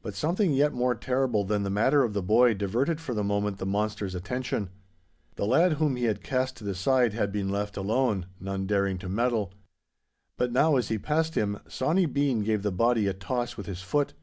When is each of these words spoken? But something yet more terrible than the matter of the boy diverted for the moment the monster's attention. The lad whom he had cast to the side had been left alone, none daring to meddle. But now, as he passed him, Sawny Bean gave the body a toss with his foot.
But 0.00 0.14
something 0.14 0.52
yet 0.52 0.72
more 0.72 0.94
terrible 0.94 1.42
than 1.42 1.64
the 1.64 1.70
matter 1.70 2.04
of 2.04 2.12
the 2.12 2.22
boy 2.22 2.54
diverted 2.54 3.00
for 3.00 3.14
the 3.14 3.24
moment 3.24 3.58
the 3.58 3.66
monster's 3.66 4.14
attention. 4.14 4.70
The 5.34 5.44
lad 5.44 5.72
whom 5.72 5.96
he 5.96 6.04
had 6.04 6.22
cast 6.22 6.56
to 6.58 6.62
the 6.64 6.72
side 6.72 7.14
had 7.14 7.32
been 7.32 7.48
left 7.48 7.76
alone, 7.76 8.26
none 8.38 8.68
daring 8.68 8.96
to 8.98 9.08
meddle. 9.08 9.52
But 10.38 10.52
now, 10.52 10.76
as 10.76 10.86
he 10.86 10.98
passed 10.98 11.34
him, 11.34 11.58
Sawny 11.66 12.06
Bean 12.06 12.44
gave 12.44 12.62
the 12.62 12.70
body 12.70 13.08
a 13.08 13.12
toss 13.12 13.56
with 13.56 13.66
his 13.66 13.82
foot. 13.82 14.14